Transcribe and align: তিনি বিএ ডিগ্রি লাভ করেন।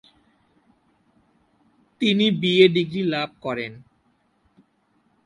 তিনি 2.01 2.25
বিএ 2.41 2.65
ডিগ্রি 2.75 3.01
লাভ 3.13 3.29
করেন। 3.41 3.71